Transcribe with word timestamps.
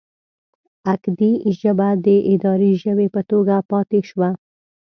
اکدي 0.93 1.31
ژبه 1.59 1.89
د 2.05 2.07
اداري 2.33 2.71
ژبې 2.83 3.07
په 3.15 3.21
توګه 3.29 3.55
پاتې 3.69 3.99
شوه. 4.09 4.29